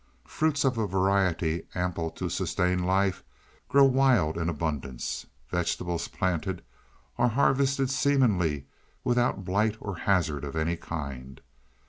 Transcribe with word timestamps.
Fruits 0.25 0.65
of 0.65 0.79
a 0.79 0.87
variety 0.87 1.67
ample 1.75 2.09
to 2.09 2.27
sustain 2.27 2.83
life, 2.85 3.23
grow 3.69 3.83
wild 3.85 4.35
in 4.35 4.49
abundance. 4.49 5.27
Vegetables 5.49 6.07
planted 6.07 6.63
are 7.19 7.29
harvested 7.29 7.91
seemingly 7.91 8.65
without 9.03 9.45
blight 9.45 9.77
or 9.79 9.95
hazard 9.97 10.43
of 10.43 10.55
any 10.55 10.75
kind. 10.75 11.39